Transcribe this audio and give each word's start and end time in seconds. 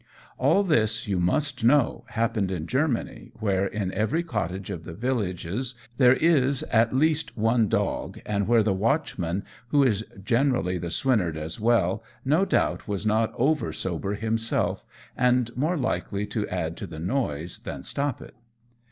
All 0.39 0.63
this, 0.63 1.07
you 1.07 1.19
must 1.19 1.63
know, 1.63 2.05
happened 2.07 2.49
in 2.49 2.65
Germany, 2.65 3.31
where 3.39 3.67
in 3.67 3.93
every 3.93 4.23
cottage 4.23 4.71
of 4.71 4.83
the 4.83 4.95
villages 4.95 5.75
there 5.97 6.15
is, 6.15 6.63
at 6.71 6.91
least, 6.95 7.37
one 7.37 7.67
dog, 7.67 8.19
and 8.25 8.47
where 8.47 8.63
the 8.63 8.73
watchman, 8.73 9.43
who 9.67 9.83
is 9.83 10.03
generally 10.23 10.79
the 10.79 10.89
swineherd 10.89 11.37
as 11.37 11.59
well, 11.59 12.03
no 12.25 12.45
doubt 12.45 12.87
was 12.87 13.05
not 13.05 13.31
over 13.37 13.71
sober 13.71 14.15
himself, 14.15 14.83
and 15.15 15.55
more 15.55 15.77
likely 15.77 16.25
to 16.25 16.49
add 16.49 16.77
to 16.77 16.87
the 16.87 16.97
noise 16.97 17.59
than 17.59 17.83
stop 17.83 18.23
it. 18.23 18.33